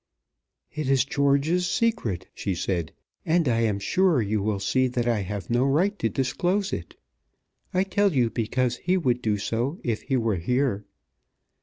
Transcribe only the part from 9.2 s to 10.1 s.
do so if